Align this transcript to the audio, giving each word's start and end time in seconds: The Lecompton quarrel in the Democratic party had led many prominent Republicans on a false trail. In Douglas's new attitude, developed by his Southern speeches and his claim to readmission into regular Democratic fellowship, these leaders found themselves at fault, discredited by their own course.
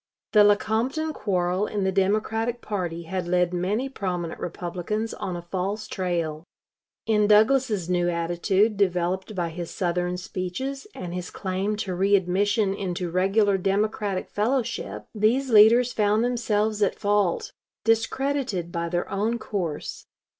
The 0.33 0.43
Lecompton 0.43 1.13
quarrel 1.13 1.67
in 1.67 1.83
the 1.83 1.91
Democratic 1.91 2.59
party 2.59 3.03
had 3.03 3.27
led 3.27 3.53
many 3.53 3.87
prominent 3.87 4.39
Republicans 4.39 5.13
on 5.13 5.35
a 5.35 5.43
false 5.43 5.87
trail. 5.87 6.43
In 7.05 7.27
Douglas's 7.27 7.87
new 7.87 8.09
attitude, 8.09 8.77
developed 8.77 9.35
by 9.35 9.49
his 9.49 9.69
Southern 9.69 10.17
speeches 10.17 10.87
and 10.95 11.13
his 11.13 11.29
claim 11.29 11.75
to 11.75 11.93
readmission 11.93 12.73
into 12.73 13.11
regular 13.11 13.59
Democratic 13.59 14.27
fellowship, 14.31 15.05
these 15.13 15.51
leaders 15.51 15.93
found 15.93 16.23
themselves 16.23 16.81
at 16.81 16.97
fault, 16.97 17.51
discredited 17.85 18.71
by 18.71 18.89
their 18.89 19.07
own 19.07 19.37
course. 19.37 20.07